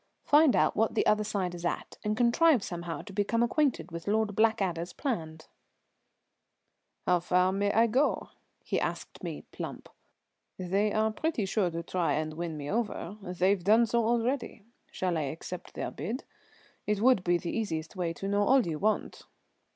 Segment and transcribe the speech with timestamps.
[0.23, 4.07] Find out what the other side is at, and contrive somehow to become acquainted with
[4.07, 5.47] Lord Blackadder's plans."
[7.05, 8.29] "How far may I go?"
[8.63, 9.89] he asked me plump.
[10.57, 14.63] "They are pretty sure to try and win me over, they've done so already.
[14.91, 16.23] Shall I accept their bid?
[16.87, 19.27] It would be the easiest way to know all you want."